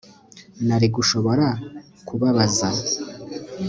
[0.67, 1.47] Nari gushobora
[2.07, 2.67] kubabaza